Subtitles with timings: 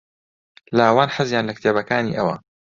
[0.77, 2.35] لاوان حەزیان لە کتێبەکانی ئەوە.